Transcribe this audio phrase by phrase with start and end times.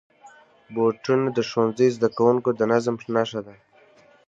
[0.73, 3.55] بوټونه د ښوونځي زدهکوونکو د نظم نښه ده.